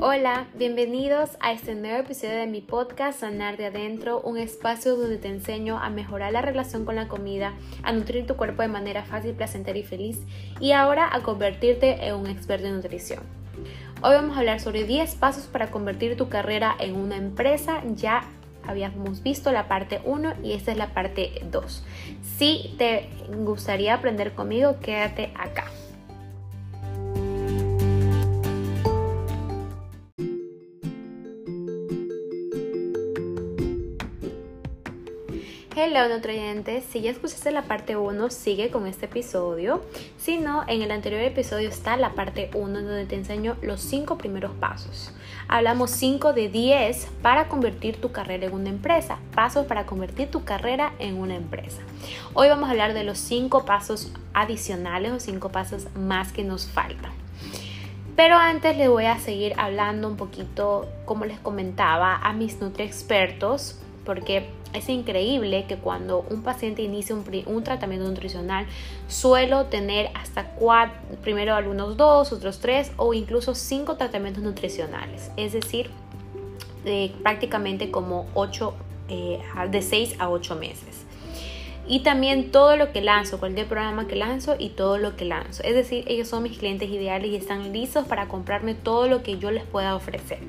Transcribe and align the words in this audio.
Hola, 0.00 0.46
bienvenidos 0.54 1.30
a 1.40 1.50
este 1.50 1.74
nuevo 1.74 1.98
episodio 1.98 2.36
de 2.36 2.46
mi 2.46 2.60
podcast 2.60 3.18
Sanar 3.18 3.56
de 3.56 3.66
Adentro, 3.66 4.20
un 4.20 4.38
espacio 4.38 4.94
donde 4.94 5.18
te 5.18 5.26
enseño 5.26 5.76
a 5.76 5.90
mejorar 5.90 6.32
la 6.32 6.40
relación 6.40 6.84
con 6.84 6.94
la 6.94 7.08
comida, 7.08 7.54
a 7.82 7.90
nutrir 7.90 8.24
tu 8.24 8.36
cuerpo 8.36 8.62
de 8.62 8.68
manera 8.68 9.02
fácil, 9.02 9.34
placentera 9.34 9.76
y 9.76 9.82
feliz 9.82 10.20
y 10.60 10.70
ahora 10.70 11.08
a 11.12 11.24
convertirte 11.24 12.06
en 12.06 12.14
un 12.14 12.28
experto 12.28 12.68
en 12.68 12.76
nutrición. 12.76 13.24
Hoy 14.00 14.14
vamos 14.14 14.36
a 14.36 14.38
hablar 14.40 14.60
sobre 14.60 14.84
10 14.84 15.16
pasos 15.16 15.46
para 15.46 15.72
convertir 15.72 16.16
tu 16.16 16.28
carrera 16.28 16.76
en 16.78 16.94
una 16.94 17.16
empresa. 17.16 17.82
Ya 17.96 18.22
habíamos 18.64 19.24
visto 19.24 19.50
la 19.50 19.66
parte 19.66 20.00
1 20.04 20.34
y 20.44 20.52
esta 20.52 20.70
es 20.70 20.78
la 20.78 20.94
parte 20.94 21.32
2. 21.50 21.84
Si 22.22 22.72
te 22.78 23.08
gustaría 23.36 23.94
aprender 23.94 24.32
conmigo, 24.32 24.76
quédate 24.78 25.32
acá. 25.34 25.57
Hello 35.90 36.06
nutrientes, 36.14 36.84
si 36.84 37.00
ya 37.00 37.10
escuchaste 37.10 37.50
la 37.50 37.62
parte 37.62 37.96
1 37.96 38.28
sigue 38.28 38.70
con 38.70 38.86
este 38.86 39.06
episodio, 39.06 39.82
si 40.18 40.36
no 40.36 40.62
en 40.68 40.82
el 40.82 40.90
anterior 40.90 41.22
episodio 41.22 41.70
está 41.70 41.96
la 41.96 42.10
parte 42.10 42.50
1 42.52 42.82
donde 42.82 43.06
te 43.06 43.14
enseño 43.14 43.56
los 43.62 43.80
5 43.80 44.18
primeros 44.18 44.52
pasos. 44.52 45.14
Hablamos 45.48 45.90
5 45.92 46.34
de 46.34 46.50
10 46.50 47.08
para 47.22 47.48
convertir 47.48 47.98
tu 48.02 48.12
carrera 48.12 48.48
en 48.48 48.52
una 48.52 48.68
empresa, 48.68 49.18
pasos 49.34 49.64
para 49.64 49.86
convertir 49.86 50.30
tu 50.30 50.44
carrera 50.44 50.92
en 50.98 51.16
una 51.16 51.36
empresa. 51.36 51.80
Hoy 52.34 52.48
vamos 52.48 52.68
a 52.68 52.72
hablar 52.72 52.92
de 52.92 53.04
los 53.04 53.16
5 53.16 53.64
pasos 53.64 54.12
adicionales 54.34 55.12
o 55.12 55.20
5 55.20 55.48
pasos 55.48 55.86
más 55.96 56.32
que 56.32 56.44
nos 56.44 56.66
faltan. 56.66 57.12
Pero 58.14 58.36
antes 58.36 58.76
les 58.76 58.90
voy 58.90 59.06
a 59.06 59.18
seguir 59.18 59.54
hablando 59.56 60.06
un 60.06 60.18
poquito, 60.18 60.86
como 61.06 61.24
les 61.24 61.40
comentaba, 61.40 62.16
a 62.16 62.34
mis 62.34 62.60
nutri 62.60 62.84
expertos 62.84 63.80
porque 64.08 64.48
es 64.72 64.88
increíble 64.88 65.64
que 65.66 65.76
cuando 65.76 66.24
un 66.30 66.42
paciente 66.42 66.82
inicia 66.82 67.14
un, 67.14 67.64
tratamiento 67.64 68.06
nutricional 68.08 68.66
suelo 69.08 69.66
tener 69.66 70.10
hasta 70.14 70.50
cuatro, 70.50 70.96
primero 71.22 71.54
algunos 71.54 71.96
dos, 71.96 72.32
otros 72.32 72.58
tres 72.60 72.92
o 72.96 73.14
incluso 73.14 73.54
cinco 73.54 73.96
tratamientos 73.96 74.42
nutricionales, 74.42 75.30
es 75.36 75.52
decir, 75.52 75.90
prácticamente 77.22 77.90
como 77.90 78.26
ocho, 78.34 78.74
eh, 79.08 79.40
de 79.70 79.82
seis 79.82 80.14
a 80.18 80.28
ocho 80.28 80.54
meses. 80.54 81.04
Y 81.90 82.00
también 82.00 82.50
todo 82.50 82.76
lo 82.76 82.92
que 82.92 83.00
lanzo, 83.00 83.40
cualquier 83.40 83.66
programa 83.66 84.06
que 84.06 84.14
lanzo 84.14 84.56
y 84.58 84.68
todo 84.68 84.98
lo 84.98 85.16
que 85.16 85.24
lanzo. 85.24 85.62
Es 85.62 85.74
decir, 85.74 86.04
ellos 86.06 86.28
son 86.28 86.42
mis 86.42 86.58
clientes 86.58 86.90
ideales 86.90 87.30
y 87.30 87.36
están 87.36 87.72
listos 87.72 88.06
para 88.06 88.28
comprarme 88.28 88.74
todo 88.74 89.08
lo 89.08 89.22
que 89.22 89.38
yo 89.38 89.50
les 89.50 89.64
pueda 89.64 89.96
ofrecer. 89.96 90.40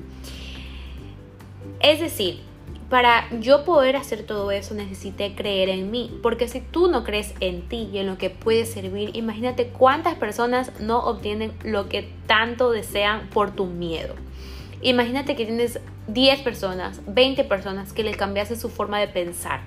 Es 1.80 1.98
decir, 1.98 2.42
para 2.90 3.28
yo 3.38 3.64
poder 3.64 3.96
hacer 3.96 4.24
todo 4.24 4.50
eso 4.50 4.74
necesité 4.74 5.34
creer 5.36 5.68
en 5.68 5.92
mí, 5.92 6.18
porque 6.22 6.48
si 6.48 6.60
tú 6.60 6.90
no 6.90 7.04
crees 7.04 7.34
en 7.38 7.62
ti 7.68 7.88
y 7.92 7.98
en 7.98 8.08
lo 8.08 8.18
que 8.18 8.30
puede 8.30 8.66
servir, 8.66 9.10
imagínate 9.14 9.68
cuántas 9.68 10.16
personas 10.16 10.72
no 10.80 10.98
obtienen 10.98 11.52
lo 11.62 11.88
que 11.88 12.10
tanto 12.26 12.72
desean 12.72 13.28
por 13.28 13.52
tu 13.52 13.66
miedo. 13.66 14.14
Imagínate 14.82 15.36
que 15.36 15.46
tienes 15.46 15.78
10 16.08 16.40
personas, 16.40 17.00
20 17.06 17.44
personas 17.44 17.92
que 17.92 18.02
le 18.02 18.12
cambiaste 18.12 18.56
su 18.56 18.68
forma 18.68 18.98
de 18.98 19.06
pensar 19.06 19.60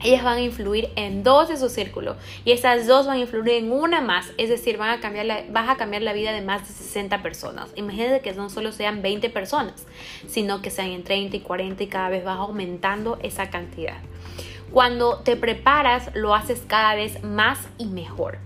ellas 0.00 0.22
van 0.22 0.38
a 0.38 0.40
influir 0.40 0.90
en 0.96 1.22
dos 1.22 1.48
de 1.48 1.56
su 1.56 1.68
círculo 1.68 2.16
y 2.44 2.52
esas 2.52 2.86
dos 2.86 3.06
van 3.06 3.16
a 3.16 3.20
influir 3.20 3.48
en 3.50 3.72
una 3.72 4.00
más, 4.00 4.32
es 4.38 4.48
decir, 4.48 4.76
van 4.76 4.90
a 4.90 5.00
cambiar 5.00 5.26
la, 5.26 5.44
vas 5.50 5.68
a 5.68 5.76
cambiar 5.76 6.02
la 6.02 6.12
vida 6.12 6.32
de 6.32 6.42
más 6.42 6.66
de 6.66 6.72
60 6.72 7.22
personas. 7.22 7.70
Imagínate 7.76 8.20
que 8.20 8.32
no 8.32 8.50
solo 8.50 8.72
sean 8.72 9.02
20 9.02 9.30
personas, 9.30 9.86
sino 10.26 10.62
que 10.62 10.70
sean 10.70 10.88
en 10.88 11.04
30 11.04 11.36
y 11.36 11.40
40 11.40 11.82
y 11.82 11.86
cada 11.86 12.08
vez 12.08 12.24
vas 12.24 12.38
aumentando 12.38 13.18
esa 13.22 13.50
cantidad. 13.50 13.98
Cuando 14.70 15.20
te 15.20 15.36
preparas, 15.36 16.10
lo 16.14 16.34
haces 16.34 16.62
cada 16.66 16.94
vez 16.94 17.22
más 17.24 17.58
y 17.78 17.86
mejor. 17.86 18.38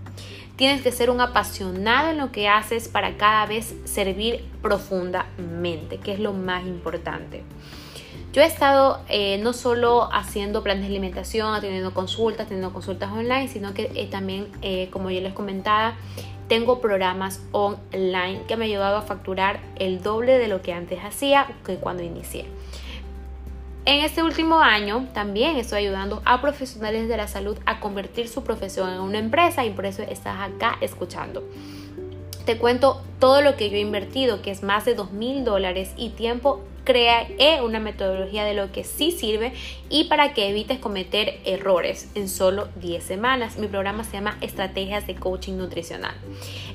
Tienes 0.55 0.81
que 0.81 0.91
ser 0.91 1.09
un 1.09 1.19
apasionado 1.19 2.11
en 2.11 2.17
lo 2.17 2.31
que 2.31 2.47
haces 2.47 2.87
para 2.87 3.17
cada 3.17 3.45
vez 3.45 3.75
servir 3.85 4.45
profundamente, 4.61 5.97
que 5.97 6.13
es 6.13 6.19
lo 6.19 6.31
más 6.31 6.65
importante. 6.65 7.43
Yo 8.33 8.41
he 8.41 8.45
estado 8.45 8.99
eh, 9.09 9.37
no 9.37 9.53
solo 9.53 10.11
haciendo 10.11 10.63
planes 10.63 10.81
de 10.81 10.89
alimentación, 10.89 11.53
atendiendo 11.53 11.93
consultas, 11.93 12.47
teniendo 12.47 12.73
consultas 12.73 13.11
online, 13.11 13.47
sino 13.47 13.75
que 13.75 13.91
eh, 13.93 14.07
también, 14.07 14.47
eh, 14.63 14.89
como 14.89 15.11
yo 15.11 15.21
les 15.21 15.33
comentaba, 15.33 15.93
tengo 16.47 16.81
programas 16.81 17.43
online 17.51 18.41
que 18.47 18.57
me 18.57 18.65
han 18.65 18.71
ayudado 18.71 18.97
a 18.97 19.03
facturar 19.03 19.59
el 19.75 20.01
doble 20.01 20.39
de 20.39 20.47
lo 20.47 20.63
que 20.63 20.73
antes 20.73 20.97
hacía 21.03 21.47
que 21.63 21.75
cuando 21.75 22.01
inicié. 22.01 22.47
En 23.85 24.03
este 24.03 24.23
último 24.23 24.61
año 24.61 25.07
también 25.13 25.57
estoy 25.57 25.85
ayudando 25.85 26.23
a 26.25 26.41
profesionales 26.41 27.07
de 27.07 27.17
la 27.17 27.27
salud 27.27 27.59
a 27.67 27.79
convertir 27.79 28.27
su 28.29 28.43
profesión 28.43 28.91
en 28.91 29.01
una 29.01 29.19
empresa 29.19 29.63
y 29.63 29.69
por 29.69 29.85
eso 29.85 30.01
estás 30.01 30.39
acá 30.39 30.79
escuchando. 30.81 31.43
Te 32.45 32.57
cuento 32.57 33.01
todo 33.19 33.41
lo 33.41 33.55
que 33.55 33.69
yo 33.69 33.77
he 33.77 33.81
invertido, 33.81 34.41
que 34.41 34.51
es 34.51 34.63
más 34.63 34.85
de 34.85 34.95
dos 34.95 35.11
mil 35.11 35.45
dólares 35.45 35.91
y 35.95 36.09
tiempo 36.09 36.61
cree 36.83 37.61
una 37.61 37.79
metodología 37.79 38.43
de 38.43 38.53
lo 38.53 38.71
que 38.71 38.83
sí 38.83 39.11
sirve 39.11 39.53
y 39.89 40.05
para 40.05 40.33
que 40.33 40.49
evites 40.49 40.79
cometer 40.79 41.39
errores 41.45 42.09
en 42.15 42.27
solo 42.27 42.67
10 42.81 43.03
semanas. 43.03 43.57
Mi 43.57 43.67
programa 43.67 44.03
se 44.03 44.13
llama 44.13 44.37
Estrategias 44.41 45.07
de 45.07 45.15
Coaching 45.15 45.53
Nutricional. 45.53 46.13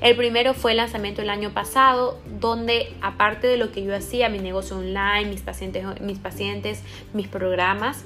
El 0.01 0.15
primero 0.15 0.53
fue 0.53 0.71
el 0.71 0.77
lanzamiento 0.77 1.21
el 1.21 1.29
año 1.29 1.51
pasado, 1.51 2.19
donde 2.39 2.91
aparte 3.01 3.47
de 3.47 3.57
lo 3.57 3.71
que 3.71 3.83
yo 3.83 3.95
hacía, 3.95 4.29
mi 4.29 4.39
negocio 4.39 4.77
online, 4.77 5.25
mis 5.25 5.41
pacientes, 5.41 5.85
mis, 6.01 6.19
pacientes, 6.19 6.81
mis 7.13 7.27
programas, 7.27 8.03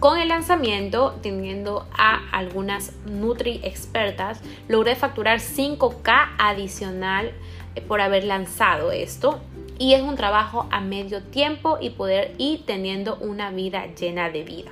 con 0.00 0.18
el 0.18 0.28
lanzamiento, 0.28 1.18
teniendo 1.22 1.86
a 1.96 2.20
algunas 2.32 2.92
Nutri 3.04 3.60
expertas, 3.62 4.40
logré 4.66 4.96
facturar 4.96 5.40
5K 5.40 6.30
adicional 6.38 7.32
eh, 7.74 7.82
por 7.82 8.00
haber 8.00 8.24
lanzado 8.24 8.92
esto 8.92 9.40
y 9.78 9.92
es 9.92 10.02
un 10.02 10.16
trabajo 10.16 10.66
a 10.70 10.80
medio 10.80 11.22
tiempo 11.22 11.78
y 11.80 11.90
poder 11.90 12.34
ir 12.38 12.64
teniendo 12.64 13.16
una 13.16 13.50
vida 13.50 13.86
llena 13.94 14.30
de 14.30 14.42
vida. 14.42 14.70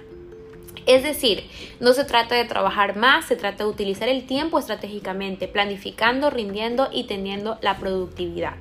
Es 0.87 1.03
decir, 1.03 1.45
no 1.81 1.93
se 1.93 2.05
trata 2.05 2.35
de 2.35 2.47
trabajar 2.47 2.97
más, 2.97 3.27
se 3.27 3.37
trata 3.37 3.65
de 3.65 3.71
utilizar 3.71 4.09
el 4.09 4.27
tiempo 4.27 4.59
estratégicamente, 4.59 5.47
planificando, 5.47 6.31
rindiendo 6.31 6.89
y 6.91 7.05
teniendo 7.05 7.59
la 7.61 7.77
productividad. 7.77 8.55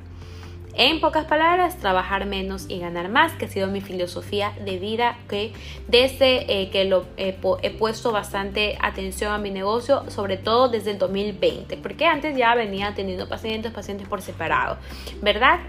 En 0.80 1.02
pocas 1.02 1.26
palabras, 1.26 1.80
trabajar 1.80 2.28
menos 2.28 2.68
y 2.70 2.78
ganar 2.78 3.10
más, 3.10 3.34
que 3.34 3.46
ha 3.46 3.48
sido 3.48 3.68
mi 3.68 3.82
filosofía 3.82 4.54
de 4.64 4.78
vida, 4.78 5.18
que 5.28 5.52
desde 5.88 6.62
eh, 6.62 6.70
que 6.70 6.86
lo 6.86 7.08
he 7.18 7.34
puesto 7.72 8.12
bastante 8.12 8.78
atención 8.80 9.32
a 9.32 9.40
mi 9.40 9.50
negocio, 9.50 10.04
sobre 10.12 10.38
todo 10.38 10.70
desde 10.70 10.92
el 10.92 11.00
2020, 11.00 11.78
porque 11.78 12.06
antes 12.06 12.38
ya 12.38 12.54
venía 12.54 12.94
teniendo 12.94 13.28
pacientes, 13.28 13.72
pacientes 13.72 14.08
por 14.08 14.22
separado, 14.22 14.78
¿verdad? 15.20 15.62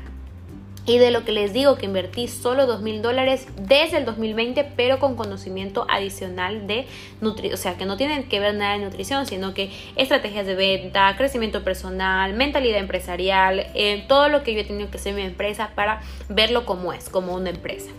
Y 0.89 0.97
de 0.97 1.11
lo 1.11 1.23
que 1.25 1.33
les 1.33 1.53
digo 1.53 1.77
que 1.77 1.85
invertí 1.85 2.29
solo 2.29 2.67
dos 2.67 2.81
mil 2.81 3.03
dólares 3.03 3.47
desde 3.61 3.99
el 3.99 4.07
2020 4.07 4.73
pero 4.75 4.99
con 4.99 5.17
conocimiento 5.17 5.87
adicional 5.89 6.67
de 6.67 6.87
nutrición, 7.21 7.55
o 7.55 7.57
sea 7.59 7.77
que 7.77 7.85
no 7.85 7.99
tienen 7.99 8.27
que 8.27 8.41
ver 8.41 8.55
nada 8.55 8.73
de 8.79 8.85
nutrición 8.85 9.27
sino 9.27 9.53
que 9.53 9.71
estrategias 9.97 10.47
de 10.47 10.55
venta, 10.55 11.15
crecimiento 11.19 11.63
personal, 11.63 12.33
mentalidad 12.33 12.79
empresarial, 12.79 13.67
eh, 13.75 14.05
todo 14.09 14.31
lo 14.31 14.43
que 14.43 14.55
yo 14.55 14.61
he 14.61 14.65
tenido 14.65 14.91
que 14.91 14.97
hacer 14.97 15.11
en 15.11 15.17
mi 15.17 15.23
empresa 15.23 15.73
para 15.75 16.01
verlo 16.31 16.65
como 16.65 16.95
es, 16.95 17.11
como 17.11 17.35
una 17.35 17.51
empresa. 17.51 17.91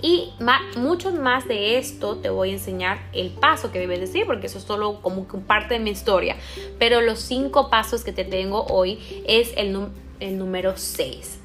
Y 0.00 0.30
más, 0.38 0.60
más 1.18 1.48
de 1.48 1.78
esto 1.78 2.18
te 2.18 2.28
voy 2.28 2.50
a 2.50 2.52
enseñar 2.52 3.00
el 3.12 3.30
paso 3.30 3.72
que 3.72 3.80
debes 3.80 3.98
decir, 3.98 4.26
porque 4.26 4.46
eso 4.46 4.58
es 4.58 4.64
solo 4.64 5.00
como 5.00 5.24
parte 5.24 5.74
de 5.74 5.80
mi 5.80 5.90
historia. 5.90 6.36
Pero 6.78 7.00
los 7.00 7.18
cinco 7.18 7.70
pasos 7.70 8.04
que 8.04 8.12
te 8.12 8.24
tengo 8.24 8.66
hoy 8.66 8.98
es 9.26 9.52
el, 9.56 9.88
el 10.20 10.38
número 10.38 10.76
6 10.76 11.40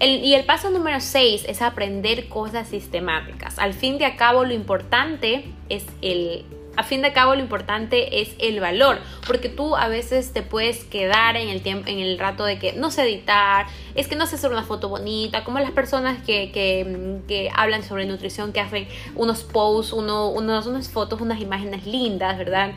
y 0.00 0.34
el 0.34 0.44
paso 0.44 0.70
número 0.70 1.00
6 1.00 1.44
es 1.46 1.62
aprender 1.62 2.28
cosas 2.28 2.68
sistemáticas. 2.68 3.58
Al 3.58 3.74
fin 3.74 3.98
de 3.98 4.16
cabo 4.16 4.44
lo 4.44 4.54
importante 4.54 5.44
es 5.68 5.84
el 6.00 6.44
a 6.76 6.82
fin 6.82 7.02
de 7.02 7.12
cabo 7.12 7.34
lo 7.34 7.40
importante 7.40 8.20
es 8.20 8.30
el 8.38 8.60
valor, 8.60 8.98
porque 9.26 9.48
tú 9.48 9.76
a 9.76 9.88
veces 9.88 10.32
te 10.32 10.42
puedes 10.42 10.84
quedar 10.84 11.36
en 11.36 11.48
el 11.48 11.62
tiempo, 11.62 11.88
en 11.88 11.98
el 11.98 12.18
rato 12.18 12.44
de 12.44 12.58
que 12.58 12.72
no 12.72 12.90
sé 12.90 13.02
editar, 13.02 13.66
es 13.94 14.08
que 14.08 14.16
no 14.16 14.26
sé 14.26 14.36
hacer 14.36 14.50
una 14.50 14.62
foto 14.62 14.88
bonita, 14.88 15.44
como 15.44 15.58
las 15.58 15.72
personas 15.72 16.22
que, 16.24 16.52
que, 16.52 17.50
hablan 17.54 17.82
sobre 17.82 18.06
nutrición, 18.06 18.52
que 18.52 18.60
hacen 18.60 18.86
unos 19.16 19.42
posts, 19.42 19.92
uno, 19.92 20.28
unos, 20.30 20.66
unas 20.66 20.88
fotos, 20.88 21.20
unas 21.20 21.40
imágenes 21.40 21.86
lindas, 21.86 22.38
¿verdad? 22.38 22.72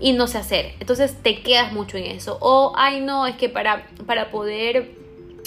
Y 0.00 0.12
no 0.12 0.26
sé 0.26 0.38
hacer. 0.38 0.74
Entonces 0.80 1.14
te 1.22 1.42
quedas 1.42 1.72
mucho 1.72 1.96
en 1.96 2.04
eso. 2.04 2.38
O, 2.40 2.72
ay 2.76 3.00
no, 3.00 3.26
es 3.26 3.36
que 3.36 3.48
para, 3.48 3.86
para 4.06 4.30
poder 4.30 5.05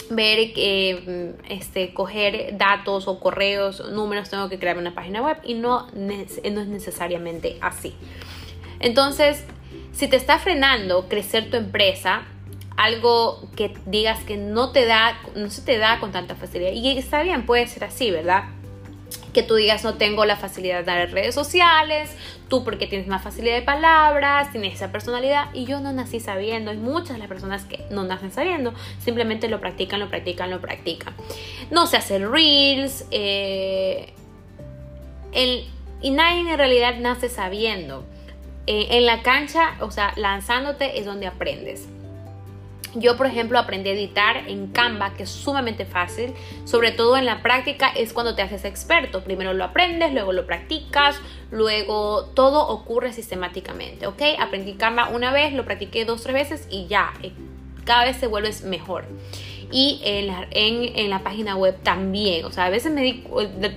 ver, 0.09 0.49
mm, 0.49 1.51
este, 1.51 1.93
coger 1.93 2.57
datos 2.57 3.07
o 3.07 3.19
correos, 3.19 3.83
números, 3.91 4.29
tengo 4.29 4.49
que 4.49 4.59
crear 4.59 4.77
una 4.77 4.93
página 4.93 5.21
web 5.21 5.37
y 5.43 5.53
no, 5.53 5.87
no 5.93 6.13
es 6.13 6.41
necesariamente 6.43 7.57
así. 7.61 7.95
Entonces, 8.79 9.43
si 9.91 10.07
te 10.07 10.15
está 10.15 10.39
frenando 10.39 11.07
crecer 11.09 11.49
tu 11.49 11.57
empresa, 11.57 12.23
algo 12.77 13.41
que 13.57 13.73
digas 13.85 14.23
que 14.23 14.37
no 14.37 14.71
te 14.71 14.85
da, 14.85 15.19
no 15.35 15.49
se 15.49 15.61
te 15.61 15.77
da 15.77 15.99
con 15.99 16.13
tanta 16.13 16.35
facilidad. 16.35 16.71
Y 16.71 16.97
está 16.97 17.21
bien, 17.23 17.45
puede 17.45 17.67
ser 17.67 17.83
así, 17.83 18.09
¿verdad? 18.09 18.45
Que 19.33 19.43
tú 19.43 19.55
digas 19.55 19.83
no 19.83 19.95
tengo 19.95 20.25
la 20.25 20.35
facilidad 20.35 20.79
de 20.79 20.83
dar 20.83 21.11
redes 21.11 21.35
sociales, 21.35 22.15
tú 22.47 22.63
porque 22.63 22.87
tienes 22.87 23.07
más 23.07 23.23
facilidad 23.23 23.55
de 23.55 23.61
palabras, 23.61 24.51
tienes 24.51 24.75
esa 24.75 24.91
personalidad 24.91 25.53
y 25.53 25.65
yo 25.65 25.79
no 25.79 25.93
nací 25.93 26.19
sabiendo, 26.19 26.71
hay 26.71 26.77
muchas 26.77 27.13
de 27.13 27.19
las 27.19 27.27
personas 27.27 27.65
que 27.65 27.85
no 27.91 28.03
nacen 28.03 28.31
sabiendo, 28.31 28.73
simplemente 28.99 29.47
lo 29.49 29.59
practican, 29.59 29.99
lo 29.99 30.09
practican, 30.09 30.49
lo 30.49 30.61
practican. 30.61 31.13
No 31.71 31.87
se 31.87 31.97
hacen 31.97 32.31
reels, 32.31 33.05
eh, 33.11 34.13
y 36.01 36.11
nadie 36.11 36.39
en 36.39 36.57
realidad 36.57 36.95
nace 36.99 37.29
sabiendo. 37.29 38.05
Eh, 38.67 38.97
en 38.97 39.05
la 39.05 39.23
cancha, 39.23 39.75
o 39.79 39.91
sea, 39.91 40.13
lanzándote 40.15 40.99
es 40.99 41.05
donde 41.05 41.27
aprendes. 41.27 41.87
Yo, 42.95 43.17
por 43.17 43.27
ejemplo, 43.27 43.59
aprendí 43.59 43.89
a 43.89 43.93
editar 43.93 44.37
en 44.47 44.67
Canva, 44.67 45.13
que 45.13 45.23
es 45.23 45.29
sumamente 45.29 45.85
fácil. 45.85 46.33
Sobre 46.65 46.91
todo 46.91 47.17
en 47.17 47.25
la 47.25 47.43
práctica 47.43 47.89
es 47.89 48.13
cuando 48.13 48.35
te 48.35 48.41
haces 48.41 48.65
experto. 48.65 49.23
Primero 49.23 49.53
lo 49.53 49.63
aprendes, 49.63 50.13
luego 50.13 50.33
lo 50.33 50.47
practicas, 50.47 51.19
luego 51.51 52.25
todo 52.33 52.67
ocurre 52.67 53.13
sistemáticamente, 53.13 54.07
¿ok? 54.07 54.21
Aprendí 54.39 54.73
Canva 54.73 55.09
una 55.09 55.31
vez, 55.31 55.53
lo 55.53 55.65
practiqué 55.65 56.05
dos, 56.05 56.23
tres 56.23 56.33
veces 56.33 56.67
y 56.71 56.87
ya, 56.87 57.13
eh, 57.21 57.31
cada 57.85 58.05
vez 58.05 58.19
te 58.19 58.27
vuelves 58.27 58.63
mejor 58.63 59.05
y 59.71 60.01
en 60.03 60.27
la, 60.27 60.47
en, 60.51 61.09
la 61.09 61.19
página 61.19 61.55
web 61.55 61.77
también. 61.83 62.45
O 62.45 62.51
sea, 62.51 62.65
a 62.65 62.69
veces 62.69 62.91
me 62.91 63.01
di, 63.01 63.23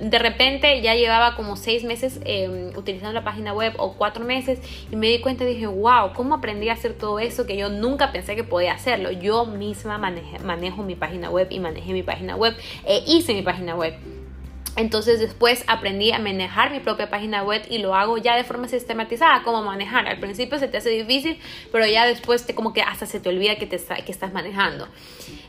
de, 0.00 0.18
repente 0.18 0.80
ya 0.80 0.94
llevaba 0.94 1.34
como 1.34 1.56
seis 1.56 1.84
meses 1.84 2.20
em, 2.24 2.76
utilizando 2.76 3.12
la 3.12 3.24
página 3.24 3.52
web 3.52 3.74
o 3.78 3.94
cuatro 3.94 4.24
meses 4.24 4.58
y 4.90 4.96
me 4.96 5.08
di 5.08 5.20
cuenta 5.20 5.44
y 5.44 5.48
dije, 5.48 5.66
wow, 5.66 6.12
¿cómo 6.14 6.34
aprendí 6.34 6.68
a 6.68 6.74
hacer 6.74 6.94
todo 6.94 7.18
eso 7.18 7.46
que 7.46 7.56
yo 7.56 7.68
nunca 7.68 8.12
pensé 8.12 8.36
que 8.36 8.44
podía 8.44 8.72
hacerlo? 8.72 9.10
Yo 9.10 9.46
misma 9.46 9.98
manejo 9.98 10.82
mi 10.82 10.94
página 10.94 11.30
web 11.30 11.48
y 11.50 11.60
manejé 11.60 11.92
mi 11.92 12.02
página 12.02 12.36
web 12.36 12.54
e 12.84 13.02
hice 13.06 13.34
mi 13.34 13.42
página 13.42 13.74
web. 13.74 13.94
Entonces 14.76 15.20
después 15.20 15.64
aprendí 15.66 16.12
a 16.12 16.18
manejar 16.18 16.70
mi 16.70 16.80
propia 16.80 17.10
página 17.10 17.42
web 17.42 17.62
y 17.68 17.78
lo 17.78 17.94
hago 17.94 18.16
ya 18.16 18.36
de 18.36 18.44
forma 18.44 18.68
sistematizada, 18.68 19.42
como 19.42 19.62
manejar. 19.62 20.08
Al 20.08 20.18
principio 20.18 20.58
se 20.58 20.66
te 20.66 20.78
hace 20.78 20.88
difícil, 20.88 21.38
pero 21.70 21.86
ya 21.86 22.06
después 22.06 22.46
te, 22.46 22.54
como 22.54 22.72
que 22.72 22.80
hasta 22.80 23.04
se 23.04 23.20
te 23.20 23.28
olvida 23.28 23.56
que, 23.56 23.66
te 23.66 23.78
que 23.78 24.12
estás 24.12 24.32
manejando. 24.32 24.88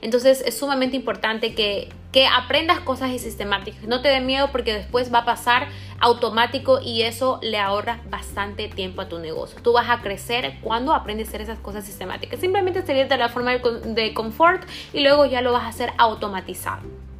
Entonces 0.01 0.43
es 0.45 0.57
sumamente 0.57 0.97
importante 0.97 1.55
que, 1.55 1.87
que 2.11 2.27
aprendas 2.27 2.81
cosas 2.81 3.11
sistemáticas. 3.21 3.83
No 3.83 4.01
te 4.01 4.09
dé 4.09 4.19
miedo 4.19 4.49
porque 4.51 4.73
después 4.73 5.13
va 5.13 5.19
a 5.19 5.25
pasar 5.25 5.69
automático 6.01 6.81
y 6.81 7.03
eso 7.03 7.39
le 7.41 7.59
ahorra 7.59 8.01
bastante 8.09 8.67
tiempo 8.67 9.01
a 9.01 9.07
tu 9.07 9.19
negocio. 9.19 9.57
Tú 9.61 9.71
vas 9.71 9.89
a 9.89 10.01
crecer 10.01 10.57
cuando 10.59 10.93
aprendes 10.93 11.27
a 11.27 11.29
hacer 11.29 11.41
esas 11.41 11.59
cosas 11.59 11.85
sistemáticas. 11.85 12.41
Simplemente 12.41 12.85
salir 12.85 13.07
de 13.07 13.17
la 13.17 13.29
forma 13.29 13.53
de 13.53 14.13
confort 14.13 14.63
y 14.91 14.99
luego 14.99 15.25
ya 15.25 15.41
lo 15.41 15.53
vas 15.53 15.63
a 15.63 15.69
hacer 15.69 15.93
automatizado. 15.97 17.12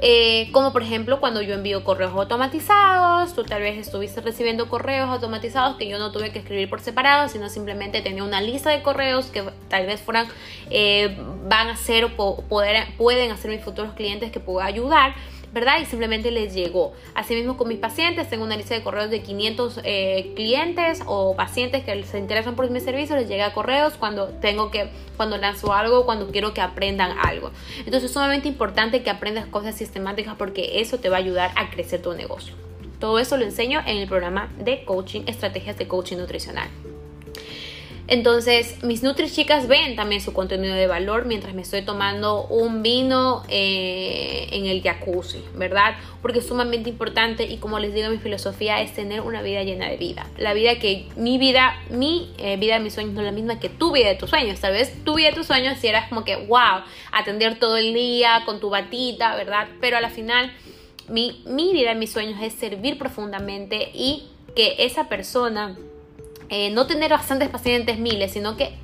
Eh, 0.00 0.48
como 0.52 0.72
por 0.72 0.82
ejemplo 0.82 1.18
cuando 1.18 1.42
yo 1.42 1.54
envío 1.54 1.82
correos 1.82 2.12
automatizados, 2.14 3.34
tú 3.34 3.42
tal 3.42 3.62
vez 3.62 3.78
estuviste 3.78 4.20
recibiendo 4.20 4.68
correos 4.68 5.08
automatizados 5.08 5.76
que 5.76 5.88
yo 5.88 5.98
no 5.98 6.12
tuve 6.12 6.30
que 6.30 6.38
escribir 6.38 6.70
por 6.70 6.80
separado, 6.80 7.28
sino 7.28 7.48
simplemente 7.48 8.00
tenía 8.00 8.22
una 8.22 8.40
lista 8.40 8.70
de 8.70 8.82
correos 8.82 9.26
que 9.26 9.42
tal 9.68 9.86
vez 9.86 10.00
fueran, 10.00 10.28
eh, 10.70 11.16
van 11.48 11.68
a 11.68 11.76
ser 11.76 12.04
o 12.04 12.36
poder, 12.42 12.86
pueden 12.96 13.32
hacer 13.32 13.50
mis 13.50 13.60
futuros 13.60 13.92
clientes 13.94 14.30
que 14.30 14.38
puedo 14.38 14.60
ayudar. 14.60 15.14
¿Verdad? 15.52 15.80
Y 15.80 15.86
simplemente 15.86 16.30
les 16.30 16.54
llegó. 16.54 16.92
Asimismo 17.14 17.56
con 17.56 17.68
mis 17.68 17.78
pacientes, 17.78 18.28
tengo 18.28 18.44
una 18.44 18.56
lista 18.56 18.74
de 18.74 18.82
correos 18.82 19.10
de 19.10 19.22
500 19.22 19.80
eh, 19.84 20.32
clientes 20.36 21.02
o 21.06 21.36
pacientes 21.36 21.84
que 21.84 22.02
se 22.04 22.18
interesan 22.18 22.56
por 22.56 22.70
mi 22.70 22.80
servicio, 22.80 23.16
les 23.16 23.28
llega 23.28 23.52
correos 23.52 23.94
cuando 23.94 24.28
tengo 24.28 24.70
que, 24.70 24.90
cuando 25.16 25.38
lanzo 25.38 25.72
algo, 25.72 26.04
cuando 26.04 26.28
quiero 26.30 26.54
que 26.54 26.60
aprendan 26.60 27.16
algo. 27.18 27.50
Entonces 27.78 28.04
es 28.04 28.12
sumamente 28.12 28.48
importante 28.48 29.02
que 29.02 29.10
aprendas 29.10 29.46
cosas 29.46 29.74
sistemáticas 29.74 30.34
porque 30.36 30.80
eso 30.80 30.98
te 30.98 31.08
va 31.08 31.16
a 31.16 31.20
ayudar 31.20 31.50
a 31.56 31.70
crecer 31.70 32.02
tu 32.02 32.12
negocio. 32.12 32.54
Todo 32.98 33.18
eso 33.18 33.36
lo 33.36 33.44
enseño 33.44 33.80
en 33.86 33.98
el 33.98 34.08
programa 34.08 34.52
de 34.58 34.84
coaching, 34.84 35.22
estrategias 35.26 35.78
de 35.78 35.86
coaching 35.86 36.16
nutricional. 36.16 36.68
Entonces, 38.10 38.82
mis 38.82 39.02
Nutri 39.02 39.30
chicas 39.30 39.68
ven 39.68 39.94
también 39.94 40.22
su 40.22 40.32
contenido 40.32 40.74
de 40.74 40.86
valor 40.86 41.26
mientras 41.26 41.52
me 41.52 41.60
estoy 41.60 41.82
tomando 41.82 42.46
un 42.46 42.82
vino 42.82 43.42
eh, 43.50 44.48
en 44.50 44.64
el 44.64 44.82
jacuzzi, 44.82 45.44
¿verdad? 45.54 45.94
Porque 46.22 46.38
es 46.38 46.46
sumamente 46.46 46.88
importante 46.88 47.44
y 47.44 47.58
como 47.58 47.78
les 47.78 47.92
digo, 47.92 48.08
mi 48.08 48.16
filosofía 48.16 48.80
es 48.80 48.94
tener 48.94 49.20
una 49.20 49.42
vida 49.42 49.62
llena 49.62 49.90
de 49.90 49.98
vida. 49.98 50.26
La 50.38 50.54
vida 50.54 50.78
que 50.78 51.06
mi 51.16 51.36
vida, 51.36 51.76
mi 51.90 52.32
eh, 52.38 52.56
vida 52.56 52.78
de 52.78 52.80
mis 52.80 52.94
sueños 52.94 53.12
no 53.12 53.20
es 53.20 53.26
la 53.26 53.32
misma 53.32 53.60
que 53.60 53.68
tu 53.68 53.92
vida 53.92 54.08
de 54.08 54.14
tus 54.14 54.30
sueños. 54.30 54.58
Tal 54.58 54.72
vez 54.72 55.04
tu 55.04 55.16
vida 55.16 55.28
de 55.28 55.34
tus 55.34 55.46
sueños 55.46 55.76
si 55.78 55.88
eras 55.88 56.08
como 56.08 56.24
que, 56.24 56.36
wow, 56.36 56.80
atender 57.12 57.58
todo 57.58 57.76
el 57.76 57.92
día 57.92 58.42
con 58.46 58.58
tu 58.58 58.70
batita, 58.70 59.36
¿verdad? 59.36 59.68
Pero 59.82 59.98
a 59.98 60.00
la 60.00 60.08
final, 60.08 60.50
mi, 61.08 61.42
mi 61.44 61.74
vida 61.74 61.90
de 61.90 61.96
mis 61.96 62.10
sueños 62.10 62.40
es 62.42 62.54
servir 62.54 62.96
profundamente 62.96 63.90
y 63.92 64.30
que 64.56 64.76
esa 64.78 65.10
persona 65.10 65.76
eh, 66.48 66.70
no 66.70 66.86
tener 66.86 67.10
bastantes 67.10 67.48
pacientes, 67.48 67.98
miles, 67.98 68.32
sino 68.32 68.56
que 68.56 68.74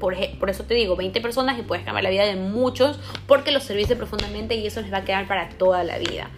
por, 0.00 0.16
por, 0.38 0.50
eso 0.50 0.64
te 0.64 0.74
digo, 0.74 0.96
20 0.96 1.20
personas 1.20 1.58
y 1.58 1.62
puedes 1.62 1.84
cambiar 1.84 2.02
la 2.02 2.10
vida 2.10 2.24
de 2.24 2.36
muchos 2.36 2.98
porque 3.26 3.52
los 3.52 3.62
serviste 3.62 3.94
profundamente 3.94 4.56
y 4.56 4.66
eso 4.66 4.80
les 4.80 4.92
va 4.92 4.98
a 4.98 5.04
quedar 5.04 5.28
para 5.28 5.48
toda 5.50 5.84
la 5.84 5.98
vida. 5.98 6.28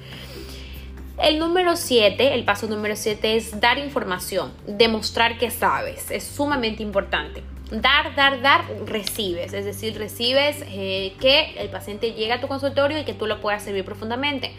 El 1.22 1.38
número 1.38 1.76
7, 1.76 2.34
el 2.34 2.44
paso 2.44 2.66
número 2.66 2.96
7 2.96 3.36
es 3.36 3.60
dar 3.60 3.78
información, 3.78 4.52
demostrar 4.66 5.38
que 5.38 5.50
sabes, 5.50 6.10
es 6.10 6.24
sumamente 6.24 6.82
importante. 6.82 7.42
Dar, 7.70 8.14
dar, 8.14 8.42
dar, 8.42 8.66
recibes, 8.84 9.54
es 9.54 9.64
decir, 9.64 9.96
recibes 9.96 10.62
eh, 10.68 11.14
que 11.18 11.54
el 11.58 11.70
paciente 11.70 12.12
llegue 12.12 12.32
a 12.32 12.40
tu 12.40 12.46
consultorio 12.46 12.98
y 12.98 13.04
que 13.04 13.14
tú 13.14 13.26
lo 13.26 13.40
puedas 13.40 13.62
servir 13.62 13.84
profundamente. 13.84 14.52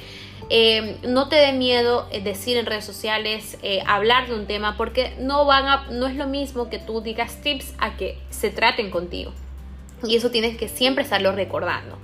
Eh, 0.50 0.98
no 1.08 1.30
te 1.30 1.36
dé 1.36 1.54
miedo 1.54 2.08
eh, 2.12 2.22
decir 2.22 2.58
en 2.58 2.66
redes 2.66 2.84
sociales, 2.84 3.58
hablar 3.86 4.28
de 4.28 4.34
un 4.34 4.48
tema, 4.48 4.76
porque 4.76 5.14
no, 5.20 5.46
van 5.46 5.66
a, 5.68 5.88
no 5.92 6.08
es 6.08 6.16
lo 6.16 6.28
mismo 6.28 6.70
que 6.70 6.80
tú 6.80 7.02
digas 7.02 7.42
tips 7.42 7.76
a 7.78 7.96
que 7.96 8.18
se 8.32 8.50
traten 8.50 8.90
contigo. 8.90 9.32
Y 10.04 10.16
eso 10.16 10.32
tienes 10.32 10.58
que 10.58 10.68
siempre 10.68 11.04
estarlo 11.04 11.32
recordando. 11.32 11.98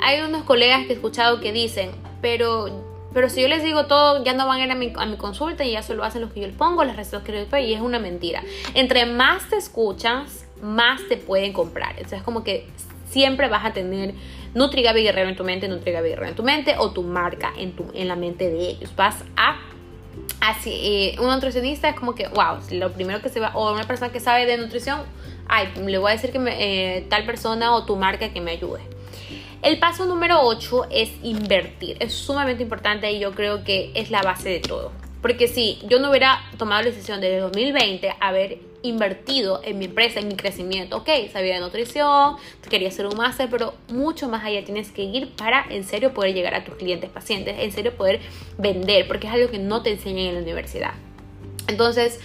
Hay 0.00 0.20
unos 0.22 0.42
colegas 0.42 0.86
que 0.86 0.92
he 0.92 0.94
escuchado 0.94 1.40
que 1.40 1.52
dicen, 1.52 1.92
pero, 2.20 2.91
pero 3.14 3.28
si 3.28 3.42
yo 3.42 3.48
les 3.48 3.62
digo 3.62 3.86
todo, 3.86 4.24
ya 4.24 4.32
no 4.32 4.46
van 4.46 4.60
a 4.60 4.64
ir 4.64 4.70
a 4.70 4.74
mi, 4.74 4.92
a 4.96 5.06
mi 5.06 5.16
consulta 5.16 5.64
y 5.64 5.72
ya 5.72 5.82
solo 5.82 6.04
hacen 6.04 6.22
lo 6.22 6.32
que 6.32 6.40
yo 6.40 6.46
les 6.46 6.56
pongo, 6.56 6.84
las 6.84 6.96
recetas 6.96 7.22
que 7.22 7.32
les 7.32 7.50
doy, 7.50 7.64
y 7.64 7.74
es 7.74 7.80
una 7.80 7.98
mentira. 7.98 8.42
Entre 8.74 9.06
más 9.06 9.48
te 9.48 9.56
escuchas, 9.56 10.46
más 10.60 11.00
te 11.08 11.16
pueden 11.16 11.52
comprar. 11.52 11.90
Entonces 11.90 12.20
es 12.20 12.24
como 12.24 12.44
que 12.44 12.66
siempre 13.08 13.48
vas 13.48 13.64
a 13.64 13.72
tener 13.72 14.14
Nutrigabi 14.54 15.02
Guerrero 15.02 15.28
en 15.28 15.36
tu 15.36 15.44
mente, 15.44 15.68
Nutrigabi 15.68 16.10
Guerrero 16.10 16.28
en 16.28 16.36
tu 16.36 16.42
mente 16.42 16.76
o 16.78 16.90
tu 16.90 17.02
marca 17.02 17.52
en, 17.56 17.72
tu, 17.72 17.86
en 17.94 18.08
la 18.08 18.16
mente 18.16 18.50
de 18.50 18.70
ellos. 18.70 18.94
Vas 18.96 19.24
a 19.36 19.58
así 20.40 20.70
eh, 20.72 21.16
un 21.20 21.28
nutricionista 21.28 21.88
es 21.88 21.94
como 21.94 22.14
que 22.14 22.28
wow 22.28 22.58
lo 22.72 22.92
primero 22.92 23.22
que 23.22 23.28
se 23.28 23.40
va 23.40 23.52
o 23.54 23.72
una 23.72 23.84
persona 23.84 24.12
que 24.12 24.20
sabe 24.20 24.44
de 24.44 24.58
nutrición 24.58 25.00
ay 25.48 25.68
le 25.86 25.98
voy 25.98 26.10
a 26.10 26.14
decir 26.14 26.32
que 26.32 26.38
eh, 26.48 27.06
tal 27.08 27.24
persona 27.24 27.74
o 27.74 27.84
tu 27.84 27.96
marca 27.96 28.28
que 28.30 28.40
me 28.40 28.50
ayude 28.50 28.80
el 29.62 29.78
paso 29.78 30.06
número 30.06 30.40
8 30.42 30.86
es 30.90 31.10
invertir. 31.22 31.96
Es 32.00 32.12
sumamente 32.12 32.62
importante 32.62 33.10
y 33.12 33.20
yo 33.20 33.32
creo 33.32 33.62
que 33.64 33.92
es 33.94 34.10
la 34.10 34.22
base 34.22 34.48
de 34.48 34.60
todo. 34.60 34.92
Porque 35.22 35.46
si 35.46 35.78
yo 35.86 36.00
no 36.00 36.10
hubiera 36.10 36.40
tomado 36.58 36.82
la 36.82 36.90
decisión 36.90 37.20
desde 37.20 37.38
2020 37.38 38.16
haber 38.18 38.58
invertido 38.82 39.60
en 39.62 39.78
mi 39.78 39.84
empresa, 39.84 40.18
en 40.18 40.26
mi 40.26 40.34
crecimiento, 40.34 40.96
ok, 40.96 41.08
sabía 41.32 41.54
de 41.54 41.60
nutrición, 41.60 42.36
quería 42.68 42.88
hacer 42.88 43.06
un 43.06 43.16
máster, 43.16 43.48
pero 43.48 43.74
mucho 43.88 44.28
más 44.28 44.44
allá 44.44 44.64
tienes 44.64 44.90
que 44.90 45.04
ir 45.04 45.30
para 45.36 45.64
en 45.70 45.84
serio 45.84 46.12
poder 46.12 46.34
llegar 46.34 46.56
a 46.56 46.64
tus 46.64 46.74
clientes, 46.74 47.08
pacientes, 47.08 47.56
en 47.60 47.70
serio 47.70 47.94
poder 47.96 48.20
vender, 48.58 49.06
porque 49.06 49.28
es 49.28 49.32
algo 49.32 49.48
que 49.48 49.60
no 49.60 49.82
te 49.82 49.92
enseñan 49.92 50.26
en 50.26 50.34
la 50.34 50.40
universidad. 50.40 50.94
Entonces, 51.68 52.18